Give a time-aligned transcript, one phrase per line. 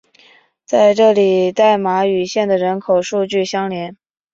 [0.65, 3.95] 在这里代码与县的人口数据相连。